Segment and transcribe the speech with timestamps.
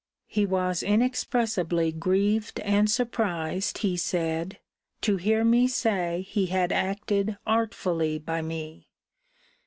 [0.25, 4.57] 'He was inexpressibly grieved and surprised, he said,
[5.01, 8.87] to hear me say he had acted artfully by me.